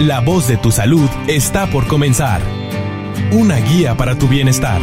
[0.00, 2.40] La voz de tu salud está por comenzar.
[3.30, 4.80] Una guía para tu bienestar.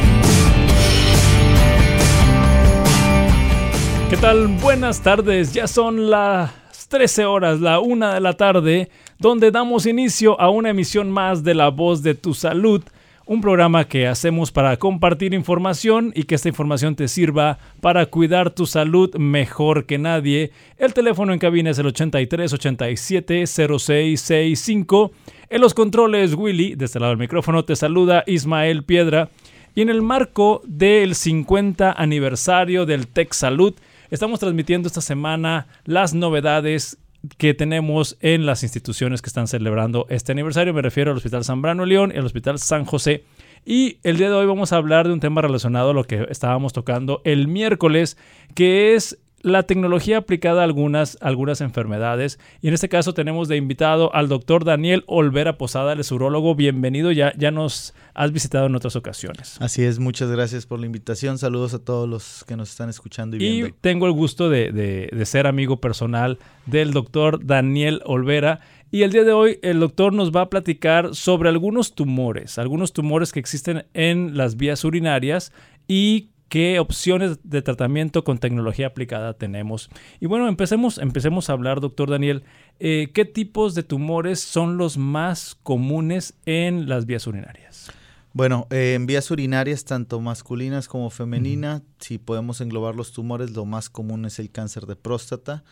[4.10, 4.47] ¿Qué tal?
[4.47, 5.54] Buenas tardes.
[5.54, 6.52] Ya son las
[6.88, 8.89] 13 horas, la una de la tarde,
[9.20, 12.82] donde damos inicio a una emisión más de La voz de tu salud
[13.26, 18.52] un programa que hacemos para compartir información y que esta información te sirva para cuidar
[18.52, 20.52] tu salud mejor que nadie.
[20.78, 25.12] El teléfono en cabina es el 83 87 0665.
[25.50, 29.29] En los controles, Willy, de este lado del micrófono, te saluda Ismael Piedra.
[29.74, 33.73] Y en el marco del 50 aniversario del Tech Salud,
[34.09, 36.98] estamos transmitiendo esta semana las novedades
[37.38, 40.73] que tenemos en las instituciones que están celebrando este aniversario.
[40.73, 43.23] Me refiero al Hospital San Brano León y al Hospital San José.
[43.64, 46.26] Y el día de hoy vamos a hablar de un tema relacionado a lo que
[46.30, 48.17] estábamos tocando el miércoles,
[48.56, 52.39] que es la tecnología aplicada a algunas, algunas enfermedades.
[52.61, 56.55] Y en este caso tenemos de invitado al doctor Daniel Olvera Posada, el urólogo.
[56.55, 59.58] Bienvenido, ya, ya nos has visitado en otras ocasiones.
[59.59, 61.38] Así es, muchas gracias por la invitación.
[61.38, 63.67] Saludos a todos los que nos están escuchando y viendo.
[63.67, 68.59] Y tengo el gusto de, de ser amigo personal del doctor Daniel Olvera.
[68.94, 72.92] Y el día de hoy el doctor nos va a platicar sobre algunos tumores, algunos
[72.92, 75.53] tumores que existen en las vías urinarias
[75.88, 79.90] y qué opciones de tratamiento con tecnología aplicada tenemos.
[80.20, 82.44] Y bueno, empecemos, empecemos a hablar, doctor Daniel,
[82.78, 87.90] eh, ¿qué tipos de tumores son los más comunes en las vías urinarias?
[88.34, 93.64] Bueno, eh, en vías urinarias, tanto masculinas como femeninas, si podemos englobar los tumores, lo
[93.64, 95.64] más común es el cáncer de próstata,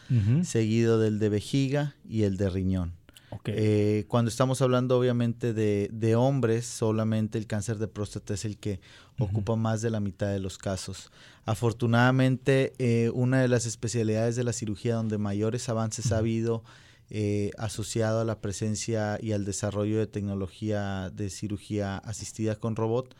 [0.43, 2.98] seguido del de vejiga y el de riñón.
[3.45, 8.79] Eh, cuando estamos hablando obviamente de, hombres, solamente el cáncer de próstata es el que
[9.17, 11.11] ocupa más de la mitad de los casos.
[11.45, 16.63] Afortunadamente, eh, una de las especialidades de la cirugía donde mayores avances ha habido
[17.09, 23.15] eh, asociado a la presencia y al desarrollo de tecnología de cirugía asistida con robot,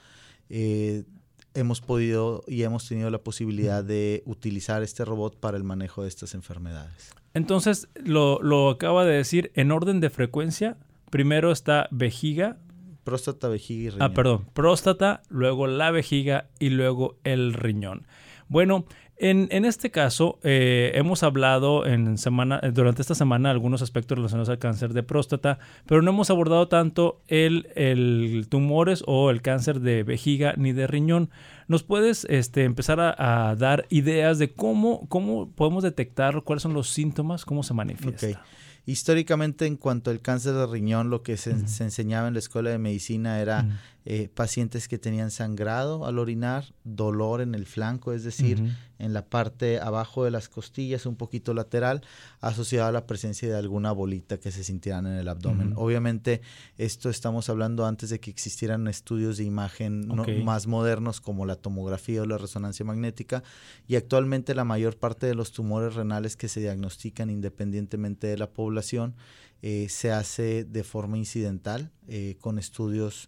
[1.54, 6.08] hemos podido y hemos tenido la posibilidad de utilizar este robot para el manejo de
[6.08, 7.12] estas enfermedades.
[7.34, 10.78] Entonces, lo, acaba de decir en orden de frecuencia.
[11.09, 12.57] Primero está vejiga.
[13.03, 14.01] Próstata, vejiga y riñón.
[14.01, 14.45] Ah, perdón.
[14.53, 18.06] Próstata, luego la vejiga y luego el riñón.
[18.47, 18.85] Bueno,
[19.19, 24.50] en, este caso, eh, hemos hablado en semana, eh, durante esta semana algunos aspectos relacionados
[24.50, 29.81] al cáncer de próstata, pero no hemos abordado tanto el, el tumores o el cáncer
[29.81, 31.30] de vejiga ni de riñón.
[31.68, 36.90] ¿Nos puedes este, empezar a, dar ideas de cómo, cómo podemos detectar cuáles son los
[36.90, 38.41] síntomas, cómo se manifiesta?
[38.86, 42.80] Históricamente, en cuanto al cáncer de riñón, lo que se, enseñaba en la escuela de
[42.80, 43.68] medicina era
[44.06, 48.64] eh, pacientes que tenían sangrado al orinar, dolor en el flanco, es decir,
[48.98, 52.02] en la parte abajo de las costillas, un poquito lateral,
[52.40, 55.74] asociado a la presencia de alguna bolita que se sintieran en el abdomen.
[55.76, 56.42] Obviamente,
[56.78, 60.08] esto estamos hablando antes de que existieran estudios de imagen
[60.44, 63.44] más modernos como la tomografía o la resonancia magnética,
[63.88, 68.50] y actualmente la mayor parte de los tumores renales que se diagnostican independientemente de la
[68.50, 69.16] población
[69.62, 73.28] eh, se hace de forma incidental eh, con estudios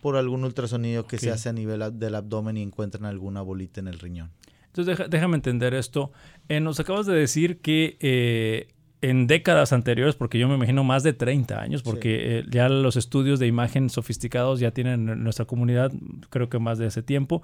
[0.00, 3.88] por algún ultrasonido que se hace a nivel del abdomen y encuentran alguna bolita en
[3.88, 4.30] el riñón.
[4.66, 6.12] Entonces, déjame entender esto.
[6.48, 8.68] Eh, nos acabas de decir que eh,
[9.00, 12.96] en décadas anteriores, porque yo me imagino más de 30 años, porque eh, ya los
[12.96, 15.92] estudios de imagen sofisticados ya tienen en nuestra comunidad,
[16.30, 17.42] creo que más de ese tiempo.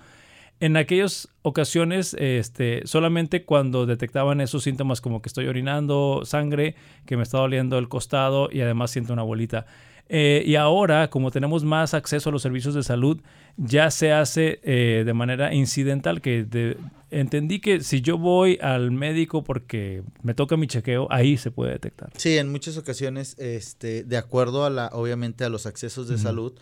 [0.61, 6.77] En aquellas ocasiones, este, solamente cuando detectaban esos síntomas como que estoy orinando sangre,
[7.07, 9.67] que me está doliendo el costado y además siento una bolita.
[10.09, 13.21] Eh, y ahora, como tenemos más acceso a los servicios de salud,
[13.57, 16.77] ya se hace eh, de manera incidental, que
[17.11, 21.73] entendí que si yo voy al médico porque me toca mi chequeo, ahí se puede
[21.73, 22.11] detectar.
[22.17, 26.53] Sí, en muchas ocasiones, este, de acuerdo a la, obviamente a los accesos de salud,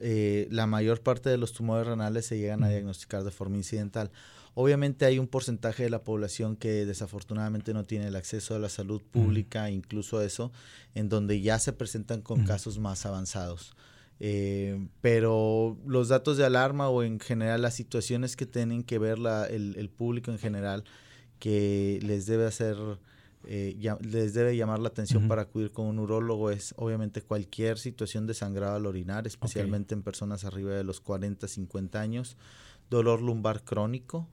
[0.00, 4.10] eh, la mayor parte de los tumores renales se llegan a diagnosticar de forma incidental.
[4.60, 8.68] Obviamente hay un porcentaje de la población que desafortunadamente no tiene el acceso a la
[8.68, 10.50] salud pública, incluso eso,
[10.96, 13.76] en donde ya se presentan con casos más avanzados.
[14.18, 19.20] Eh, pero los datos de alarma o en general las situaciones que tienen que ver
[19.20, 20.82] la, el, público en general
[21.38, 22.76] que les debe hacer
[23.44, 28.26] eh, les debe llamar la atención para acudir con un urólogo es obviamente cualquier situación
[28.26, 32.36] de sangrado al orinar, especialmente en personas arriba de los 40, 50 años
[32.90, 34.28] dolor lumbar crónico,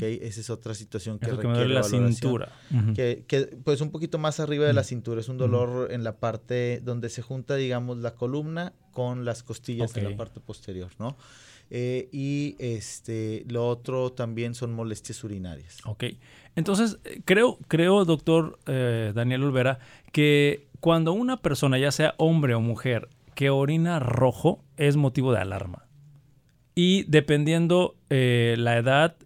[0.00, 2.52] Esa es otra situación que requiere la cintura.
[2.94, 6.18] que, que, pues un poquito más arriba de la cintura, es un dolor en la
[6.18, 11.16] parte donde se junta, digamos, la columna con las costillas en la parte posterior, ¿no?
[11.68, 15.78] Eh, y este, lo otro también son molestias urinarias.
[15.84, 16.04] Ok.
[16.54, 19.80] Entonces, creo, creo doctor eh, Daniel Olvera,
[20.12, 25.40] que cuando una persona, ya sea hombre o mujer, que orina rojo, es motivo de
[25.40, 25.85] alarma.
[26.76, 29.16] Y dependiendo eh, la edad,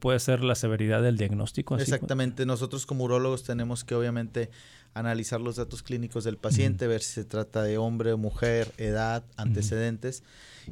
[0.00, 1.78] puede ser la severidad del diagnóstico.
[1.78, 2.44] Exactamente.
[2.44, 4.50] Nosotros como urólogos tenemos que obviamente
[4.96, 9.24] analizar los datos clínicos del paciente, ver si se trata de hombre o mujer, edad,
[9.36, 10.22] antecedentes.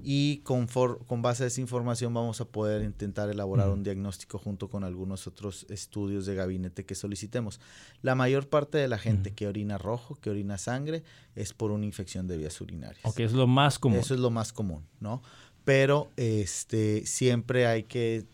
[0.02, 4.68] Y con, con base a esa información vamos a poder intentar elaborar un diagnóstico junto
[4.68, 7.60] con algunos otros estudios de gabinete que solicitemos.
[8.00, 11.04] La mayor parte de la gente que orina rojo, que orina sangre,
[11.36, 13.04] es por una infección de vías urinarias.
[13.04, 13.98] Ok, es lo más común.
[13.98, 15.22] Eso es lo más común, ¿no?
[15.64, 18.24] Pero este, siempre hay que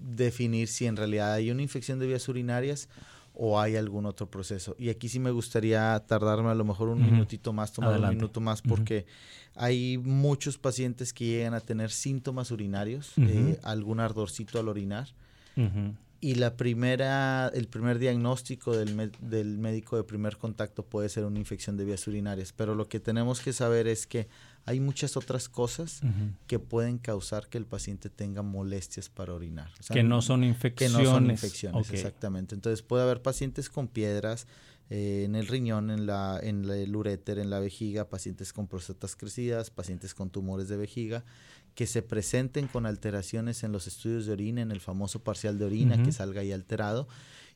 [0.00, 2.88] definir si en realidad hay una infección de vías urinarias
[3.34, 4.76] o hay algún otro proceso.
[4.78, 8.40] Y aquí sí me gustaría tardarme a lo mejor un minutito más, tomar un minuto
[8.40, 9.06] más, porque
[9.54, 15.08] hay muchos pacientes que llegan a tener síntomas urinarios, eh, algún ardorcito al orinar.
[16.20, 21.38] Y la primera, el primer diagnóstico del, del médico de primer contacto puede ser una
[21.38, 22.52] infección de vías urinarias.
[22.52, 24.28] Pero lo que tenemos que saber es que
[24.64, 26.00] hay muchas otras cosas
[26.46, 29.70] que pueden causar que el paciente tenga molestias para orinar.
[29.92, 30.96] que no son infecciones.
[30.96, 32.54] Que no son infecciones, exactamente.
[32.54, 34.46] Entonces puede haber pacientes con piedras
[34.90, 39.16] eh, en el riñón, en, la, en el uréter, en la vejiga, pacientes con prostatas
[39.16, 41.24] crecidas, pacientes con tumores de vejiga,
[41.74, 45.64] que se presenten con alteraciones en los estudios de orina, en el famoso parcial de
[45.64, 47.08] orina, que salga ahí alterado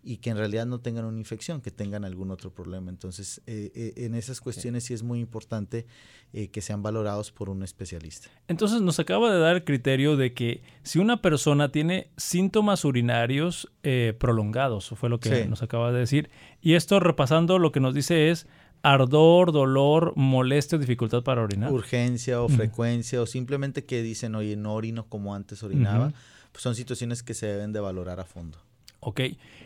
[0.02, 2.90] y que en realidad no tengan una infección, que tengan algún otro problema.
[2.90, 4.94] Entonces, eh, eh, en esas cuestiones sí.
[4.94, 5.86] es muy importante
[6.32, 8.28] eh, que sean valorados por un especialista.
[8.48, 13.70] Entonces, nos acaba de dar el criterio de que si una persona tiene síntomas urinarios
[14.18, 16.28] prolongados, fue lo que nos acaba de decir,
[16.60, 18.48] y esto repasando lo que nos dice es
[18.82, 21.72] ardor, dolor, molestia, dificultad para orinar.
[21.72, 26.12] Urgencia o frecuencia, o simplemente que dicen, oye, no orino como antes orinaba,
[26.52, 28.58] pues son situaciones que se deben de valorar a fondo.
[29.00, 29.20] ¿Ok?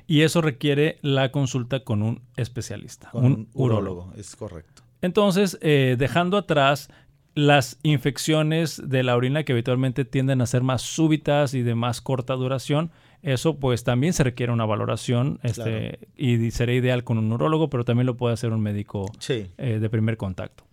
[0.06, 4.12] Y eso requiere la consulta con un especialista, con un, urólogo.
[4.16, 4.82] Es correcto.
[5.02, 6.90] Entonces, eh, dejando atrás
[7.34, 12.00] las infecciones de la orina que habitualmente tienden a ser más súbitas y de más
[12.00, 12.90] corta duración,
[13.22, 17.84] eso pues también se requiere una valoración este, y sería ideal con un urólogo, pero
[17.84, 20.64] también lo puede hacer un médico eh, de primer contacto.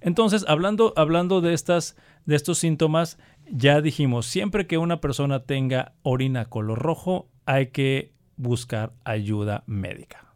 [0.00, 3.18] Entonces, hablando, hablando de, estas, de estos síntomas,
[3.50, 10.26] ya dijimos, siempre que una persona tenga orina color rojo, hay que buscar ayuda médica.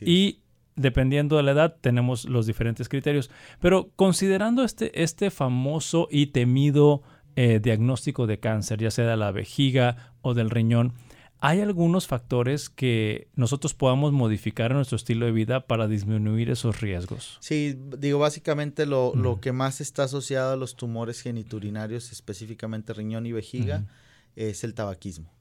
[0.00, 0.40] y
[0.78, 3.30] dependiendo de la edad, tenemos los diferentes criterios.
[3.60, 7.02] Pero considerando este, este famoso y temido
[7.36, 10.94] eh, diagnóstico de cáncer, ya sea de la vejiga o del riñón,
[11.40, 16.80] ¿hay algunos factores que nosotros podamos modificar en nuestro estilo de vida para disminuir esos
[16.80, 17.38] riesgos?
[17.40, 23.32] Sí, digo, básicamente lo, que más está asociado a los tumores geniturinarios, específicamente riñón y
[23.32, 23.84] vejiga,
[24.34, 25.37] es el tabaquismo.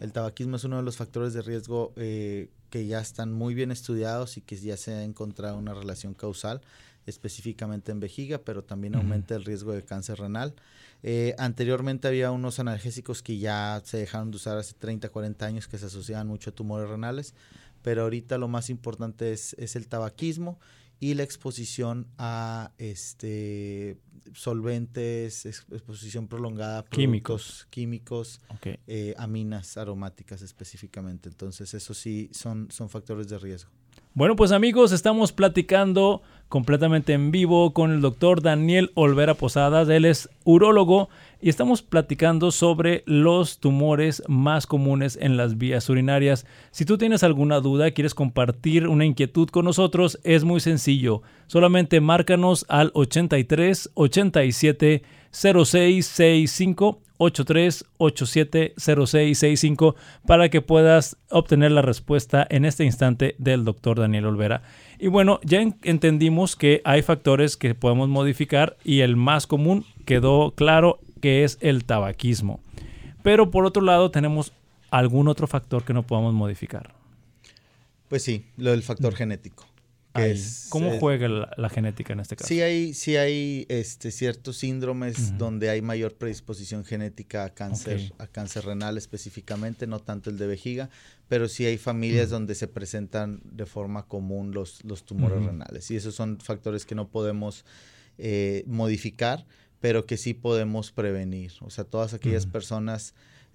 [0.00, 3.70] El tabaquismo es uno de los factores de riesgo eh, que ya están muy bien
[3.70, 6.60] estudiados y que ya se ha encontrado una relación causal,
[7.06, 10.54] específicamente en vejiga, pero también aumenta el riesgo de cáncer renal.
[11.02, 15.68] Eh, anteriormente había unos analgésicos que ya se dejaron de usar hace 30, 40 años
[15.68, 17.34] que se asociaban mucho a tumores renales,
[17.82, 20.58] pero ahorita lo más importante es, es el tabaquismo
[21.00, 23.98] y la exposición a este
[24.34, 28.40] solventes, exposición prolongada a químicos, químicos,
[28.86, 31.28] eh, aminas aromáticas específicamente.
[31.28, 33.70] Entonces, eso sí son, son factores de riesgo.
[34.18, 39.88] Bueno, pues amigos, estamos platicando completamente en vivo con el doctor Daniel Olvera Posadas.
[39.88, 41.08] Él es urólogo
[41.40, 46.46] y estamos platicando sobre los tumores más comunes en las vías urinarias.
[46.72, 51.22] Si tú tienes alguna duda, quieres compartir una inquietud con nosotros, es muy sencillo.
[51.46, 59.94] Solamente márcanos al 83 87 0665 83870665
[60.26, 64.62] para que puedas obtener la respuesta en este instante del doctor Daniel Olvera.
[64.98, 70.52] Y bueno, ya entendimos que hay factores que podemos modificar y el más común quedó
[70.52, 72.60] claro que es el tabaquismo.
[73.22, 74.52] Pero por otro lado tenemos
[74.90, 76.94] algún otro factor que no podamos modificar.
[78.08, 79.66] Pues sí, lo del factor genético.
[80.70, 82.48] ¿Cómo eh, juega la, genética en este caso?
[82.48, 88.26] Sí hay, sí hay este, ciertos síndromes donde hay mayor predisposición genética a cáncer, a
[88.26, 90.90] cáncer renal específicamente, no tanto el de vejiga,
[91.28, 95.90] pero sí hay familias donde se presentan de forma común los, los tumores renales.
[95.90, 97.64] Y esos son factores que no podemos
[98.16, 99.46] eh, modificar,
[99.80, 101.52] pero que sí podemos prevenir.
[101.60, 103.14] O sea, todas aquellas personas,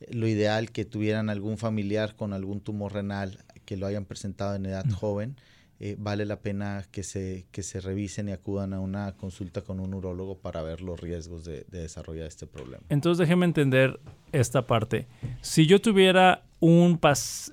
[0.09, 4.65] lo ideal que tuvieran algún familiar con algún tumor renal que lo hayan presentado en
[4.65, 5.35] edad joven,
[5.85, 9.81] eh, vale la pena que se, que se revisen y acudan a una consulta con
[9.81, 12.81] un urólogo para ver los riesgos de, desarrollar este problema.
[12.87, 13.99] Entonces déjeme entender
[14.31, 15.07] esta parte.
[15.41, 17.01] Si yo tuviera un,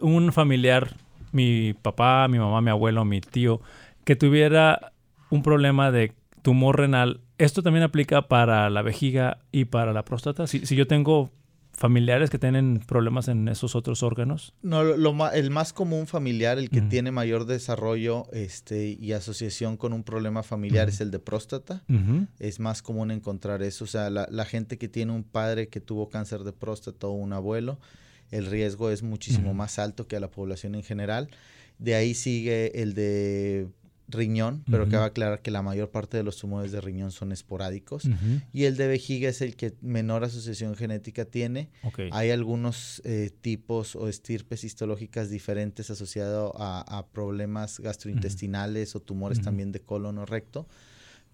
[0.00, 0.94] un familiar,
[1.32, 3.60] mi papá, mi mamá, mi abuelo, mi tío,
[4.04, 4.92] que tuviera
[5.30, 10.46] un problema de tumor renal, ¿esto también aplica para la vejiga y para la próstata?
[10.46, 11.32] Si, si yo tengo
[11.80, 14.52] familiares que tienen problemas en esos otros órganos?
[14.60, 19.94] No, lo, el más común familiar, el que tiene mayor desarrollo este, y asociación con
[19.94, 21.82] un problema familiar es el de próstata.
[22.38, 23.84] Es más común encontrar eso.
[23.84, 27.12] O sea, la, la, gente que tiene un padre que tuvo cáncer de próstata o
[27.12, 27.80] un abuelo,
[28.30, 31.30] el riesgo es muchísimo más alto que a la población en general.
[31.78, 33.68] De ahí sigue el de
[34.10, 37.10] riñón, pero que va cabe aclarar que la mayor parte de los tumores de riñón
[37.10, 38.08] son esporádicos.
[38.52, 41.70] Y el de vejiga es el que menor asociación genética tiene.
[42.12, 49.72] Hay algunos eh, tipos o estirpes histológicas diferentes asociados a, problemas gastrointestinales o tumores también
[49.72, 50.66] de colon o recto,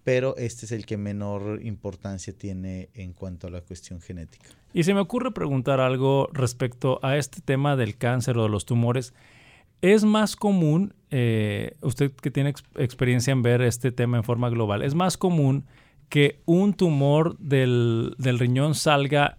[0.03, 4.49] pero este es el que menor importancia tiene en cuanto a la cuestión genética.
[4.73, 8.65] Y se me ocurre preguntar algo respecto a este tema del cáncer o de los
[8.65, 9.13] tumores.
[9.81, 14.81] Es más común, eh, usted que tiene experiencia en ver este tema en forma global,
[14.81, 15.65] es más común
[16.09, 19.37] que un tumor del, riñón salga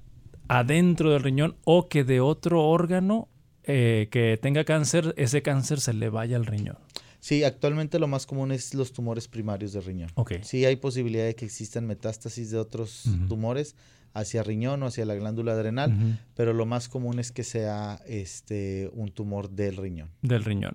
[0.48, 3.28] adentro del riñón o que de otro órgano
[3.64, 6.78] eh, que tenga cáncer, ese cáncer se le vaya al riñón.
[7.20, 10.10] Sí, actualmente lo más común es los tumores primarios del riñón.
[10.14, 10.40] Okay.
[10.44, 13.74] Sí, hay posibilidad de que existan metástasis de otros tumores,
[14.14, 18.90] hacia riñón o hacia la glándula adrenal, pero lo más común es que sea este,
[18.92, 20.10] un tumor del riñón.
[20.22, 20.74] Del riñón.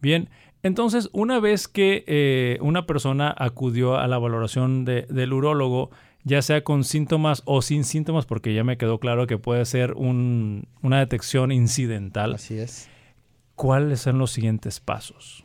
[0.00, 0.28] Bien,
[0.62, 5.90] entonces una vez que eh, una persona acudió a la valoración del urólogo,
[6.24, 9.92] ya sea con síntomas o sin síntomas, porque ya me quedó claro que puede ser
[9.94, 12.34] una detección incidental.
[12.34, 12.88] Así es.
[13.54, 15.43] ¿Cuáles son los siguientes pasos?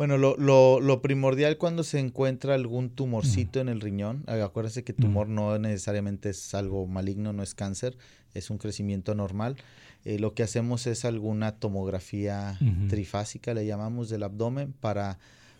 [0.00, 4.82] Bueno, lo, lo, lo, primordial cuando se encuentra algún tumorcito en el riñón, eh, acuérdense
[4.82, 7.98] que tumor no necesariamente es algo maligno, no es cáncer,
[8.32, 9.56] es un crecimiento normal.
[10.06, 15.18] Eh, lo que hacemos es alguna tomografía trifásica, le llamamos, del abdomen para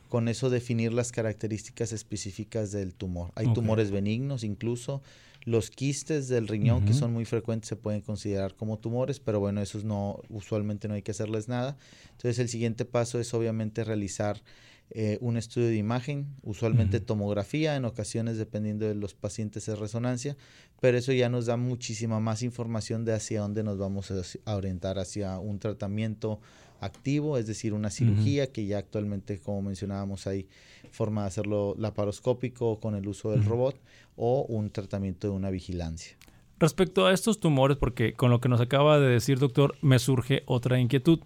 [0.08, 3.32] con eso definir las características específicas del tumor.
[3.34, 5.02] Hay tumores benignos incluso,
[5.42, 9.62] los quistes del riñón, que son muy frecuentes, se pueden considerar como tumores, pero bueno,
[9.62, 11.76] esos no, usualmente no hay que hacerles nada.
[12.12, 14.42] Entonces el siguiente paso es obviamente realizar
[14.90, 20.36] eh, un estudio de imagen, usualmente tomografía, en ocasiones dependiendo de los pacientes es resonancia,
[20.80, 24.12] pero eso ya nos da muchísima más información de hacia dónde nos vamos
[24.44, 26.40] a orientar hacia un tratamiento
[26.80, 30.48] activo, es decir, una cirugía que ya actualmente, como mencionábamos, hay
[30.90, 33.76] forma de hacerlo laparoscópico con el uso del robot
[34.16, 36.16] o un tratamiento de una vigilancia.
[36.58, 40.42] Respecto a estos tumores, porque con lo que nos acaba de decir, doctor, me surge
[40.46, 41.20] otra inquietud.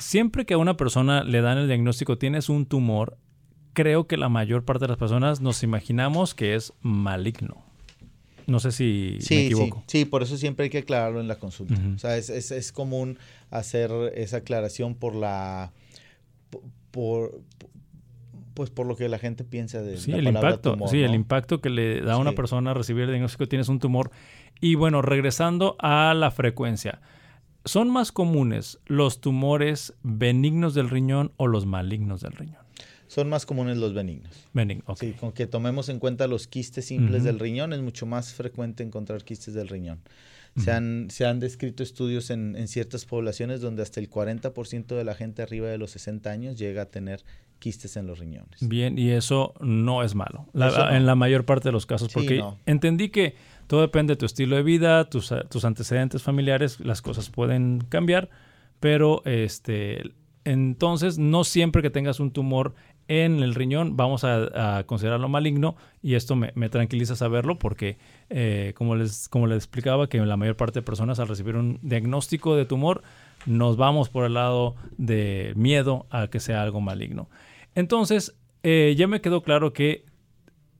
[0.00, 3.18] Siempre que a una persona le dan el diagnóstico tienes un tumor,
[3.72, 7.64] creo que la mayor parte de las personas nos imaginamos que es maligno.
[8.46, 9.84] No sé si me equivoco.
[9.86, 11.74] Sí, sí, por eso siempre hay que aclararlo en la consulta.
[11.94, 13.18] O sea, es, es, es, común
[13.50, 15.72] hacer esa aclaración por la...
[16.90, 17.40] Por,
[18.54, 21.70] pues por lo que la gente piensa de sí, el impacto, sí, el impacto que
[21.70, 24.10] le da a una persona recibir el diagnóstico tienes un tumor.
[24.60, 27.00] Y bueno, regresando a la frecuencia,
[27.64, 32.70] ¿son más comunes los tumores benignos del riñón o los malignos del riñón?
[33.10, 34.30] son más comunes los benignos.
[34.52, 38.34] Benignos, Sí, con que tomemos en cuenta los quistes simples del riñón, es mucho más
[38.34, 39.98] frecuente encontrar quistes del riñón.
[40.56, 45.02] se, han, se han descrito estudios en, en ciertas poblaciones donde hasta el 40% de
[45.02, 47.24] la gente arriba de los 60 años llega a tener
[47.58, 48.68] quistes en los riñones.
[48.68, 53.08] Bien, y eso no es malo, en la mayor parte de los casos, porque entendí
[53.10, 53.34] que
[53.70, 58.28] todo depende de tu estilo de vida, tus, tus antecedentes familiares, las cosas pueden cambiar,
[58.80, 60.10] pero este,
[60.42, 62.74] entonces no siempre que tengas un tumor
[63.06, 67.96] en el riñón, vamos a, considerarlo maligno y esto me, tranquiliza saberlo porque,
[68.28, 71.78] eh, como, les, como les explicaba, que la mayor parte de personas al recibir un
[71.80, 73.04] diagnóstico de tumor,
[73.46, 77.30] nos vamos por el lado de miedo a que sea algo maligno.
[77.76, 78.34] Entonces,
[78.64, 80.09] eh, ya me quedó claro que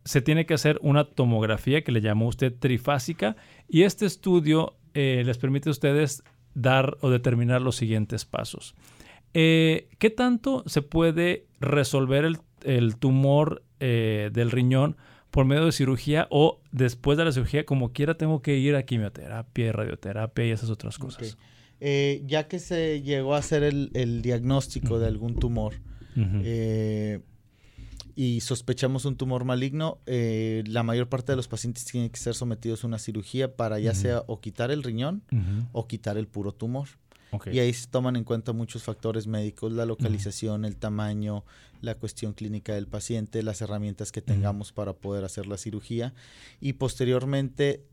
[0.04, 3.36] se tiene que hacer una tomografía que le llamó usted trifásica
[3.68, 6.22] y este estudio eh, les permite a ustedes
[6.54, 8.74] dar o determinar los siguientes pasos.
[9.34, 12.24] Eh, ¿Qué tanto se puede resolver
[12.64, 14.96] el, tumor eh, del riñón
[15.30, 18.82] por medio de cirugía o después de la cirugía, como quiera, tengo que ir a
[18.82, 21.36] quimioterapia, radioterapia y esas otras cosas?
[21.80, 25.74] Ya que se llegó a hacer el, diagnóstico de algún tumor
[28.20, 32.84] y sospechamos un tumor maligno, la mayor parte de los pacientes tienen que ser sometidos
[32.84, 35.22] a una cirugía para ya sea o quitar el riñón
[35.72, 36.88] o quitar el puro tumor.
[37.50, 41.46] Y ahí se toman en cuenta muchos factores médicos, la localización, el tamaño,
[41.80, 46.12] la cuestión clínica del paciente, las herramientas que tengamos para poder hacer la cirugía.
[46.60, 47.86] Y posteriormente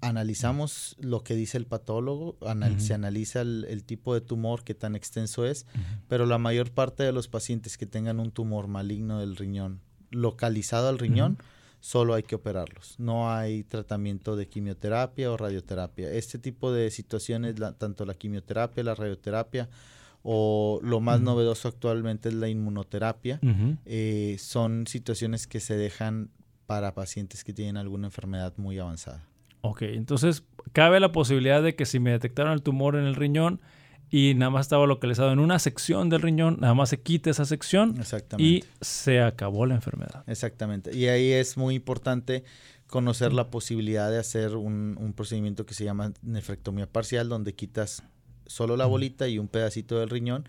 [0.00, 2.36] analizamos lo que dice el patólogo,
[2.78, 5.66] se analiza el, tipo de tumor, qué tan extenso es,
[6.08, 10.88] pero la mayor parte de los pacientes que tengan un tumor maligno del riñón localizado
[10.88, 11.38] al riñón,
[11.80, 12.98] solo hay que operarlos.
[12.98, 16.10] No hay tratamiento de quimioterapia o radioterapia.
[16.10, 19.68] Este tipo de situaciones, tanto la quimioterapia, la radioterapia
[20.22, 23.38] o lo más novedoso actualmente es la inmunoterapia,
[23.84, 26.30] eh, son situaciones que se dejan
[26.66, 29.24] para pacientes que tienen alguna enfermedad muy avanzada.
[29.70, 33.60] Ok, entonces cabe la posibilidad de que si me detectaron el tumor en el riñón
[34.10, 37.44] y nada más estaba localizado en una sección del riñón, nada más se quite esa
[37.44, 37.98] sección
[38.38, 40.22] y se acabó la enfermedad.
[40.28, 40.96] Exactamente.
[40.96, 42.44] Y ahí es muy importante
[42.86, 48.04] conocer la posibilidad de hacer un, procedimiento que se llama nefrectomía parcial, donde quitas
[48.46, 50.48] solo la bolita y un pedacito del riñón.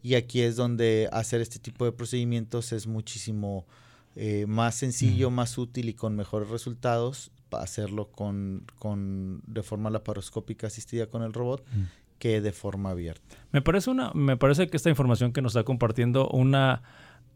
[0.00, 3.66] Y aquí es donde hacer este tipo de procedimientos es muchísimo
[4.14, 10.68] eh, más sencillo, más útil y con mejores resultados hacerlo con, con de forma laparoscópica
[10.68, 11.64] asistida con el robot
[12.18, 13.36] que de forma abierta.
[13.50, 16.82] Me parece, una, me parece que esta información que nos está compartiendo una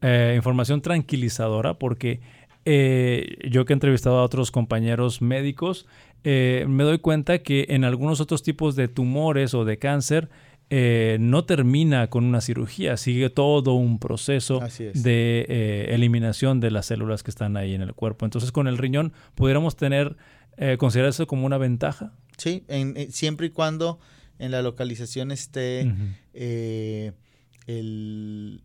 [0.00, 2.20] eh, información tranquilizadora porque
[2.64, 5.86] eh, yo que he entrevistado a otros compañeros médicos,
[6.24, 10.28] eh, me doy cuenta que en algunos otros tipos de tumores o de cáncer,
[10.70, 14.60] no termina con una cirugía, sigue todo un proceso
[14.94, 18.24] de eliminación de las células que están ahí en el cuerpo.
[18.24, 20.16] Entonces, con el riñón, ¿pudiéramos tener,
[20.78, 22.12] considerar eso como una ventaja?
[22.36, 22.64] Sí,
[23.10, 23.98] siempre y cuando
[24.38, 25.92] en la localización esté
[26.34, 27.12] eh,
[27.66, 28.62] el,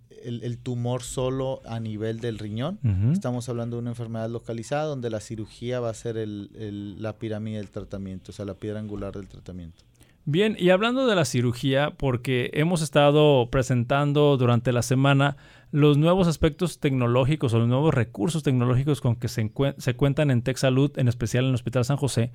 [0.61, 2.79] tumor solo a nivel del riñón.
[3.11, 7.69] Estamos hablando de una enfermedad localizada donde la cirugía va a ser la pirámide del
[7.69, 9.83] tratamiento, o sea, la piedra angular del tratamiento.
[10.31, 15.35] Bien, y hablando de la cirugía, porque hemos estado presentando durante la semana
[15.71, 20.97] los nuevos aspectos tecnológicos o los nuevos recursos tecnológicos con que se, cuentan en TechSalud,
[20.97, 22.31] en especial en el Hospital San José,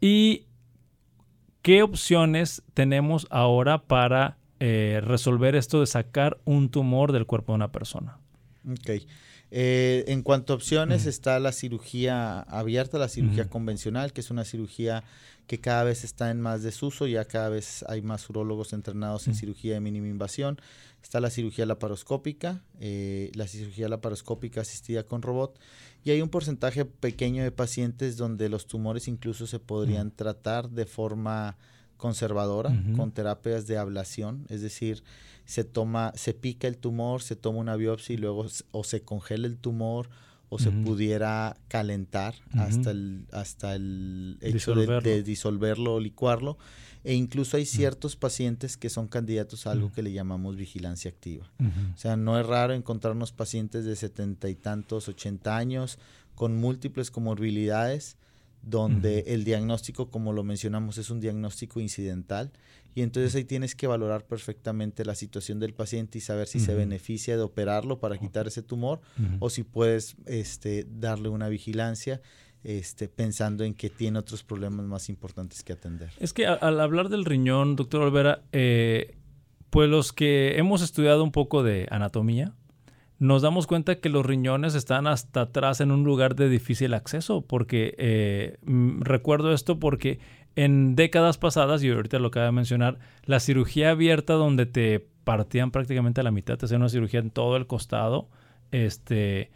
[0.00, 0.46] y
[1.60, 7.56] ¿Qué opciones tenemos ahora para eh, resolver esto de sacar un tumor del cuerpo de
[7.56, 8.18] una persona?
[8.70, 9.02] Ok.
[9.56, 14.44] Eh, en cuanto a opciones, está la cirugía abierta, la cirugía convencional, que es una
[14.44, 15.04] cirugía
[15.46, 19.36] que cada vez está en más desuso, ya cada vez hay más urólogos entrenados en
[19.36, 20.60] cirugía de mínima invasión.
[21.04, 25.56] Está la cirugía laparoscópica, eh, la cirugía laparoscópica asistida con robot,
[26.02, 30.84] y hay un porcentaje pequeño de pacientes donde los tumores incluso se podrían tratar de
[30.84, 31.56] forma
[32.04, 35.02] conservadora con terapias de ablación, es decir,
[35.46, 39.46] se toma, se pica el tumor, se toma una biopsia y luego o se congela
[39.46, 40.10] el tumor
[40.50, 45.94] o se pudiera calentar hasta el hasta el hecho de, disolverlo.
[45.94, 46.58] o licuarlo.
[47.04, 51.50] E incluso hay ciertos pacientes que son candidatos a algo que le llamamos vigilancia activa.
[51.94, 55.98] O sea, no es raro encontrarnos pacientes de setenta y tantos, ochenta años
[56.34, 58.18] con múltiples comorbilidades
[58.64, 62.52] donde el diagnóstico, como lo mencionamos, es un diagnóstico incidental.
[62.94, 66.74] Y entonces ahí tienes que valorar perfectamente la situación del paciente y saber si se
[66.74, 69.00] beneficia de operarlo para quitar ese tumor
[69.40, 72.20] o si puedes este, darle una vigilancia
[72.62, 76.10] este, pensando en que tiene otros problemas más importantes que atender.
[76.18, 79.16] Es que al, hablar del riñón, doctor Olvera, eh,
[79.70, 82.54] pues los que hemos estudiado un poco de anatomía,
[83.24, 87.40] nos damos cuenta que los riñones están hasta atrás en un lugar de difícil acceso,
[87.40, 90.18] porque eh, mm, recuerdo esto porque
[90.56, 95.70] en décadas pasadas, y ahorita lo acaba de mencionar, la cirugía abierta donde te partían
[95.70, 98.28] prácticamente a la mitad, te hacían una cirugía en todo el costado,
[98.72, 99.50] este,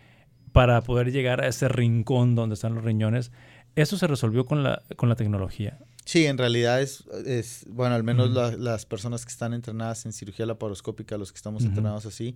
[0.53, 3.33] para poder llegar a ese rincón donde están los riñones.
[3.77, 5.79] Eso se resolvió con la, con la tecnología.
[6.07, 10.47] Sí, en realidad es, es bueno, al menos las personas que están entrenadas en cirugía
[10.47, 12.35] laparoscópica, los que estamos entrenados así,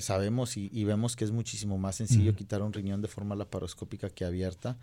[0.00, 4.24] sabemos y, vemos que es muchísimo más sencillo quitar un riñón de forma laparoscópica que
[4.24, 4.76] abierta.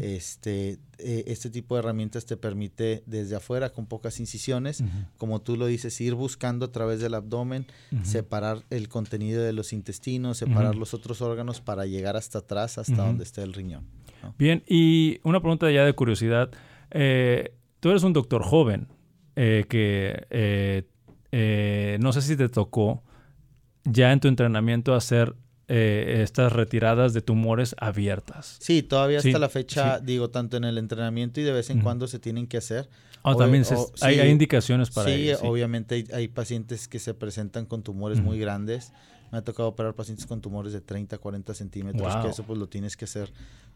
[0.00, 4.84] este, eh, este tipo de herramientas te permite desde afuera, con pocas incisiones,
[5.18, 7.66] como tú lo dices, ir buscando a través del abdomen,
[8.02, 13.06] separar el contenido de los intestinos, separar los otros órganos para llegar hasta atrás, hasta
[13.06, 13.84] donde esté el riñón.
[14.38, 16.50] Bien, y una pregunta ya de curiosidad.
[16.90, 18.88] Eh, tú eres un doctor joven
[19.34, 20.86] eh, que
[22.00, 23.02] no sé si te tocó
[23.84, 25.34] ya en tu entrenamiento hacer
[25.68, 28.56] eh, estas retiradas de tumores abiertas.
[28.60, 32.06] Sí, todavía hasta la fecha, digo, tanto en el entrenamiento y de vez en cuando
[32.06, 32.88] se tienen que hacer.
[33.22, 33.64] Ah, también
[34.00, 38.92] hay, indicaciones para sí, obviamente hay, pacientes que se presentan con tumores muy grandes.
[39.30, 42.68] Me ha tocado operar pacientes con tumores de 30, 40 centímetros, que eso pues lo
[42.68, 43.32] tienes que hacer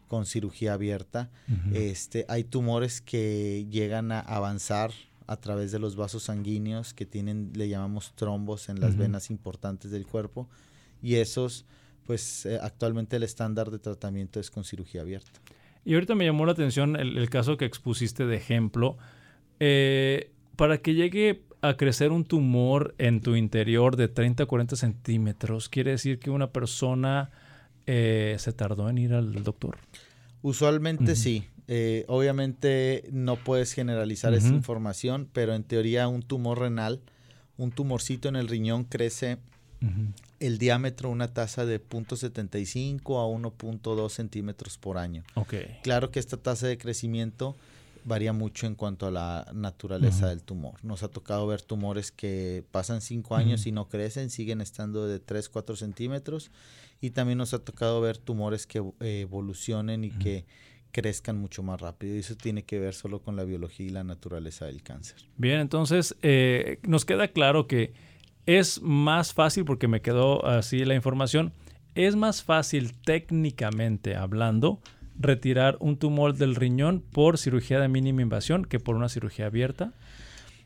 [0.07, 1.31] con cirugía abierta.
[1.73, 4.91] este, hay tumores que llegan a avanzar
[5.27, 9.91] a través de los vasos sanguíneos que tienen, le llamamos trombos en las venas importantes
[9.91, 10.49] del cuerpo.
[11.01, 11.65] Y esos,
[12.05, 15.39] pues eh, actualmente el estándar de tratamiento es con cirugía abierta.
[15.83, 18.97] Y ahorita me llamó la atención el, el caso que expusiste de ejemplo.
[19.59, 24.75] Eh, para que llegue a crecer un tumor en tu interior de 30 a 40
[24.75, 27.31] centímetros, quiere decir que una persona
[27.85, 29.77] eh, se tardó en ir al doctor.
[30.41, 31.45] Usualmente sí.
[31.67, 37.01] Eh, obviamente no puedes generalizar esa información, pero en teoría un tumor renal,
[37.57, 39.37] un tumorcito en el riñón crece
[40.39, 45.23] el diámetro una tasa de 0.75 a 1.2 centímetros por año.
[45.35, 45.53] Ok.
[45.83, 47.55] Claro que esta tasa de crecimiento
[48.05, 50.75] varía mucho en cuanto a la naturaleza del tumor.
[50.83, 55.19] Nos ha tocado ver tumores que pasan 5 años y no crecen, siguen estando de
[55.19, 56.49] 3, 4 centímetros.
[57.01, 60.45] Y también nos ha tocado ver tumores que eh, evolucionen y que
[60.91, 62.15] crezcan mucho más rápido.
[62.15, 65.17] Y eso tiene que ver solo con la biología y la naturaleza del cáncer.
[65.37, 67.93] Bien, entonces eh, nos queda claro que
[68.45, 71.53] es más fácil, porque me quedó así la información,
[71.95, 74.79] es más fácil técnicamente hablando
[75.19, 79.93] retirar un tumor del riñón por cirugía de mínima invasión que por una cirugía abierta.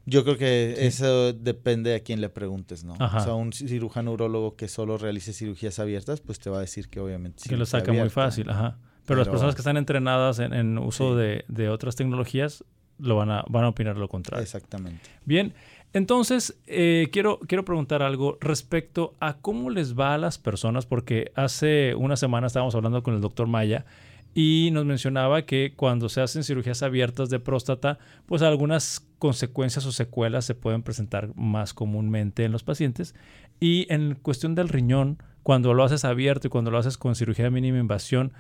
[0.06, 0.86] Yo creo que Sí.
[0.88, 2.96] eso depende a quién le preguntes, ¿no?
[3.00, 3.20] Ajá.
[3.20, 6.90] O sea, un cirujano urólogo que solo realice cirugías abiertas, pues te va a decir
[6.90, 8.78] que obviamente que lo saca muy fácil, ajá.
[9.06, 11.20] Pero, las personas que están entrenadas en, en uso Sí.
[11.22, 12.64] de, de otras tecnologías
[13.00, 14.44] lo van a, van a opinar lo contrario.
[14.44, 15.02] Exactamente.
[15.26, 15.54] Bien,
[15.94, 21.32] entonces eh, quiero, quiero preguntar algo respecto a cómo les va a las personas, porque
[21.36, 23.86] hace una semana estábamos hablando con el doctor Maya
[24.34, 29.92] y nos mencionaba que cuando se hacen cirugías abiertas de próstata, pues algunas consecuencias o
[29.92, 33.14] secuelas se pueden presentar más comúnmente en los pacientes.
[33.60, 37.46] Y en cuestión del riñón, cuando lo haces abierto y cuando lo haces con cirugía
[37.46, 38.32] de mínima invasión,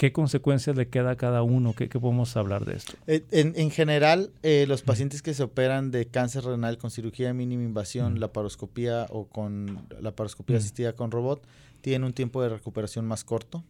[0.00, 1.74] ¿qué consecuencias le queda a cada uno?
[1.74, 2.94] ¿Qué, qué podemos hablar de esto?
[3.06, 7.26] Eh, En, en general, eh, los pacientes que se operan de cáncer renal con cirugía
[7.26, 8.16] de mínima invasión, Mm.
[8.16, 10.58] laparoscopía o con laparoscopía Mm.
[10.58, 11.42] asistida con robot,
[11.82, 13.62] tienen un tiempo de recuperación más corto.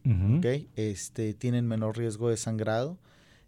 [0.77, 2.97] Este, tienen menor riesgo de sangrado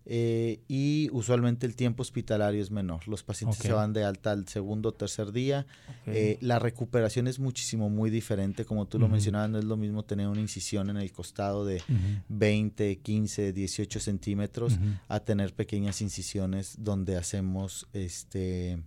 [0.05, 3.07] eh, y usualmente el tiempo hospitalario es menor.
[3.07, 5.67] Los pacientes se van de alta al segundo o tercer día.
[6.07, 10.05] Eh, la recuperación es muchísimo muy diferente, como tú lo mencionabas, no es lo mismo
[10.05, 12.23] tener una incisión en el costado de Ujú.
[12.29, 18.79] 20, 15, 18 centímetros a tener pequeñas incisiones donde hacemos este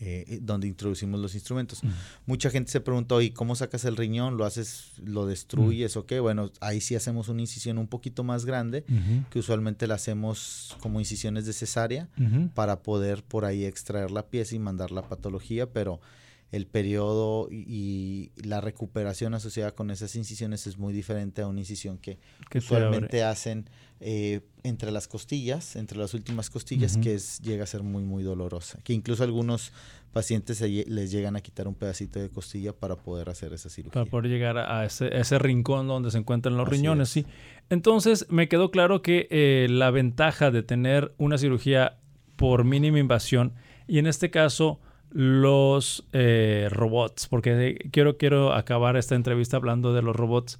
[0.00, 1.82] eh, donde introducimos los instrumentos.
[2.26, 4.36] Mucha gente se pregunta, ¿y cómo sacas el riñón?
[4.36, 6.20] ¿Lo haces, lo destruyes o qué?
[6.20, 8.84] Bueno, ahí sí hacemos una incisión un poquito más grande,
[9.30, 12.08] que usualmente la hacemos como incisiones de cesárea
[12.54, 16.00] para poder por ahí extraer la pieza y mandar la patología, pero
[16.52, 17.64] el periodo y,
[18.36, 22.18] y la recuperación asociada con esas incisiones es muy diferente a una incisión que
[22.50, 23.68] Que te usualmente hacen
[24.00, 28.22] eh, entre las costillas, entre las últimas costillas, que es, llega a ser muy, muy
[28.22, 28.78] dolorosa.
[28.84, 29.72] Que incluso algunos
[30.12, 33.92] pacientes se les llegan a quitar un pedacito de costilla para poder hacer esa cirugía.
[33.92, 37.12] para poder llegar a ese, a ese rincón donde se encuentran los Así riñones, es.
[37.14, 37.26] sí.
[37.70, 41.98] Entonces, me quedó claro que eh, la ventaja de tener una cirugía
[42.36, 43.54] por mínima invasión
[43.86, 44.80] y en este caso
[45.12, 50.58] los eh, robots, porque quiero, quiero acabar esta entrevista hablando de los robots.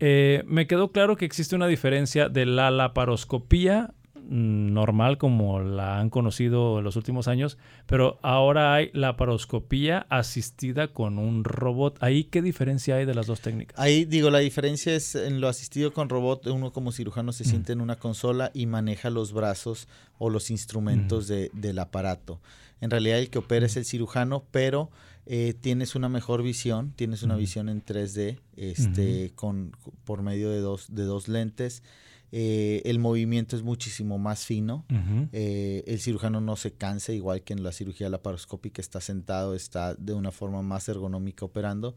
[0.00, 5.98] Eh, me quedó claro que existe una diferencia de la laparoscopía mm, normal como la
[5.98, 11.96] han conocido en los últimos años, pero ahora hay laparoscopía asistida con un robot.
[12.00, 13.76] ¿Ahí qué diferencia hay de las dos técnicas?
[13.80, 17.46] Ahí digo, la diferencia es en lo asistido con robot, uno como cirujano se Mm.
[17.48, 22.40] siente en una consola y maneja los brazos o los instrumentos de- del aparato.
[22.80, 24.90] En realidad el que opera es el cirujano, pero
[25.26, 30.60] eh, tienes una mejor visión, tienes una visión en 3D este, con, por medio de
[30.60, 31.82] dos, de dos lentes.
[32.30, 34.84] Eh, el movimiento es muchísimo más fino.
[35.32, 39.94] Eh, el cirujano no se cansa, igual que en la cirugía laparoscópica está sentado, está
[39.94, 41.96] de una forma más ergonómica operando.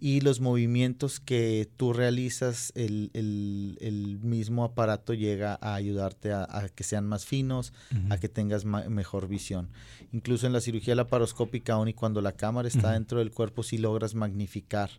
[0.00, 6.44] Y los movimientos que tú realizas, el, el- el mismo aparato llega a ayudarte a,
[6.50, 7.72] a que sean más finos,
[8.10, 9.68] a que tengas mejor visión.
[10.12, 13.78] Incluso en la cirugía laparoscópica, aun y cuando la cámara está dentro del cuerpo, sí
[13.78, 14.90] logras magnificar,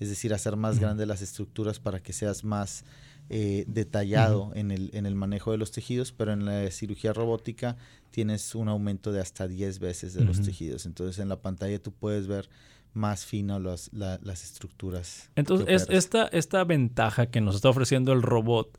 [0.00, 2.84] es decir, hacer más grandes las estructuras para que seas más
[3.32, 7.76] eh, detallado en, el, en el manejo de los tejidos, pero en la cirugía robótica
[8.10, 10.84] tienes un aumento de hasta 10 veces de los tejidos.
[10.84, 12.48] Entonces en la pantalla tú puedes ver
[12.92, 15.30] más fino las, la- las estructuras.
[15.36, 18.76] Entonces, es, esta, esta ventaja que nos está ofreciendo el robot,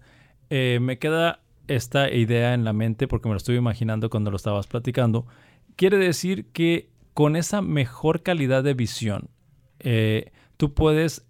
[0.49, 4.35] eh, me queda esta idea en la mente porque me lo estuve imaginando cuando lo
[4.35, 5.25] estabas platicando.
[5.77, 9.29] Quiere decir que con esa mejor calidad de visión,
[9.79, 11.25] eh, tú puedes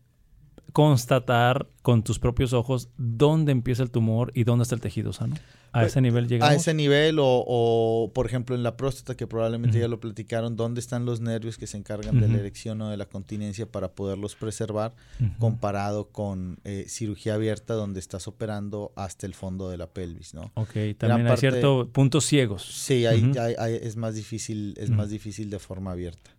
[0.71, 5.35] constatar con tus propios ojos dónde empieza el tumor y dónde está el tejido sano.
[5.73, 6.51] A Pues, ese nivel llegamos.
[6.51, 10.57] A ese nivel o, o, por ejemplo en la próstata que probablemente ya lo platicaron,
[10.57, 13.93] dónde están los nervios que se encargan de la erección o de la continencia para
[13.93, 14.93] poderlos preservar
[15.39, 20.51] comparado con eh, cirugía abierta donde estás operando hasta el fondo de la pelvis, ¿no?
[20.55, 22.63] Ok, también hay parte- ciertos puntos ciegos.
[22.63, 26.31] Sí, hay, hay- hay- es más difícil, es más difícil de forma abierta.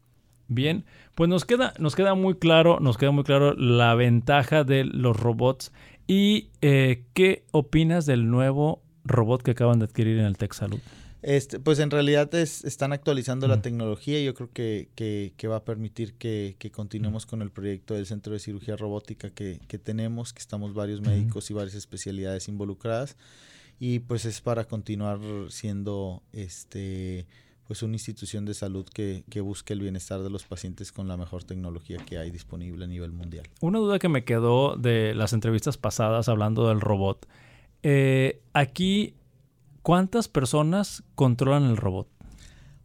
[0.49, 4.85] Bien, pues nos queda, nos queda muy claro, nos queda muy claro la ventaja de
[4.85, 5.73] los robots.
[6.07, 10.81] ¿Y eh, qué opinas del nuevo robot que acaban de adquirir en el Tech Salud?
[11.23, 15.47] Este, pues en realidad es, están actualizando la tecnología y yo creo que, que- que
[15.47, 19.61] va a permitir que, que continuemos con el proyecto del Centro de Cirugía Robótica que,
[19.69, 23.17] que tenemos, que estamos varios médicos y varias especialidades involucradas
[23.79, 27.27] y pues es para continuar siendo este
[27.67, 31.17] pues una institución de salud que, que busque el bienestar de los pacientes con la
[31.17, 33.47] mejor tecnología que hay disponible a nivel mundial.
[33.61, 37.27] Una duda que me quedó de las entrevistas pasadas hablando del robot.
[37.83, 39.15] Eh, aquí,
[39.83, 42.09] ¿cuántas personas controlan el robot?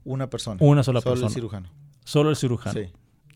[0.06, 0.58] Una persona.
[0.64, 1.28] Una sola solo persona.
[1.28, 1.70] el cirujano.
[2.06, 2.80] Solo el cirujano.
[2.80, 2.88] Sí.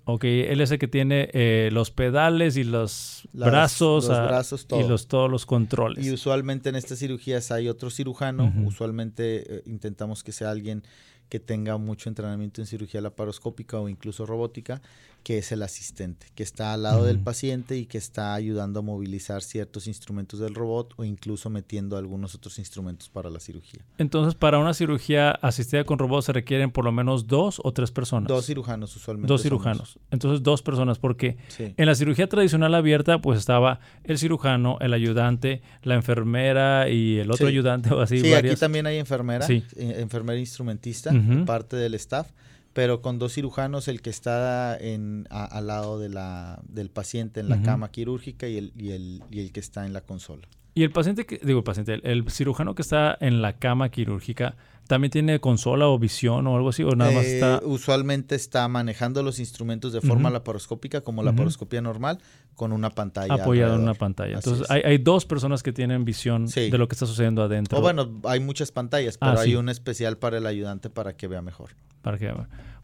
[0.05, 4.63] Ok, él es el que tiene eh, los pedales y los Las- brazos, los brazos,
[4.63, 4.89] y todo.
[4.89, 6.03] los, todos los controles.
[6.05, 8.51] Y usualmente en estas cirugías hay otro cirujano.
[8.65, 10.83] Usualmente eh, intentamos que sea alguien
[11.31, 14.81] que tenga mucho entrenamiento en cirugía laparoscópica o incluso robótica,
[15.23, 18.81] que es el asistente, que está al lado del paciente y que está ayudando a
[18.81, 23.81] movilizar ciertos instrumentos del robot o incluso metiendo algunos otros instrumentos para la cirugía.
[23.99, 27.91] Entonces, para una cirugía asistida con robot se requieren por lo menos dos o tres
[27.91, 28.27] personas.
[28.29, 29.27] Dos cirujanos usualmente.
[29.27, 29.43] Dos somos.
[29.43, 29.99] cirujanos.
[30.09, 31.73] Entonces, dos personas, porque Sí.
[31.77, 37.29] en la cirugía tradicional abierta, pues estaba el cirujano, el ayudante, la enfermera y el
[37.29, 37.53] otro Sí.
[37.53, 38.19] ayudante o así.
[38.19, 38.53] Sí, varias.
[38.53, 39.63] aquí también hay enfermera, Sí.
[39.75, 41.11] eh, enfermera instrumentista,
[41.45, 42.27] parte del staff,
[42.73, 47.39] pero con dos cirujanos, el que está en, a- al lado de la, del paciente
[47.39, 50.47] en la cama quirúrgica y el, y, el, y el que está en la consola.
[50.73, 54.55] Y el paciente, que, digo, paciente, el, el cirujano que está en la cama quirúrgica,
[54.87, 56.81] ¿también tiene consola o visión o algo así?
[56.83, 57.59] ¿O nada más Eh, está...?
[57.65, 61.25] Usualmente está manejando los instrumentos de forma laparoscópica, como Ujú.
[61.31, 62.19] laparoscopía normal,
[62.55, 63.33] con una pantalla.
[63.33, 64.37] apoyado en una pantalla.
[64.37, 64.71] Así Entonces, es.
[64.71, 66.69] hay, hay dos personas que tienen visión Sí.
[66.69, 67.77] de lo que está sucediendo adentro.
[67.77, 69.55] O bueno, hay muchas pantallas, Ah, pero hay sí.
[69.57, 71.71] una especial para el ayudante para que vea mejor.
[72.01, 72.33] Para que-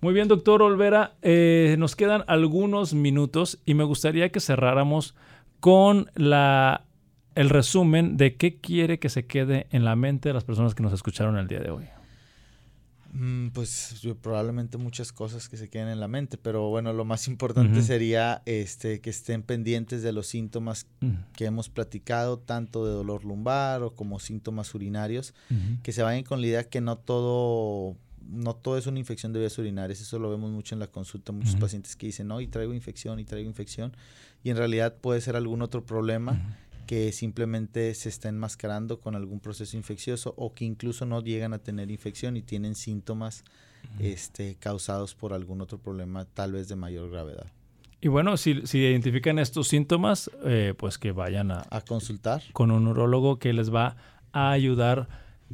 [0.01, 1.15] Muy bien, doctor Olvera.
[1.21, 5.15] eh, nos quedan algunos minutos y me gustaría que cerráramos
[5.59, 6.85] con la,
[7.35, 10.83] el resumen de qué quiere que se quede en la mente de las personas que
[10.83, 11.85] nos escucharon el día de hoy.
[13.13, 17.05] Mm, Pues yo- probablemente muchas cosas que se queden en la mente, pero bueno, lo
[17.05, 20.85] más importante sería este que estén pendientes de los síntomas
[21.33, 25.33] que hemos platicado, tanto de dolor lumbar o como síntomas urinarios,
[25.81, 27.95] que se vayan con la idea que no todo
[28.29, 31.31] no todo es una infección de vías urinarias, eso lo vemos mucho en la consulta,
[31.31, 33.95] muchos pacientes que dicen, no, y traigo infección, y traigo infección,
[34.43, 39.39] y en realidad puede ser algún otro problema que simplemente se está enmascarando con algún
[39.39, 43.43] proceso infeccioso o que incluso no llegan a tener infección y tienen síntomas
[43.99, 47.47] este, causados por algún otro problema, tal vez de mayor gravedad.
[47.99, 52.41] Y bueno, si, si identifican estos síntomas, eh, pues que vayan a, A consultar.
[52.53, 53.97] con un urólogo que les va
[54.31, 55.07] a ayudar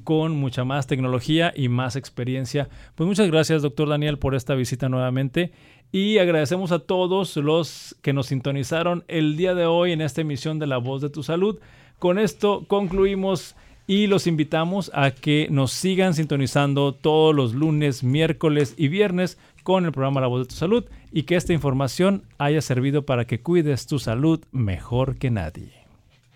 [0.04, 2.70] con mucha más tecnología y más experiencia.
[2.96, 5.52] Pues muchas gracias, doctor Daniel, por esta visita nuevamente.
[5.92, 10.58] Y agradecemos a todos los que nos sintonizaron el día de hoy en esta emisión
[10.58, 11.60] de La Voz de tu Salud.
[12.00, 18.74] Con esto concluimos y los invitamos a que nos sigan sintonizando todos los lunes, miércoles
[18.78, 22.62] y viernes con el programa La Voz de tu Salud y que esta información haya
[22.62, 25.83] servido para que cuides tu salud mejor que nadie.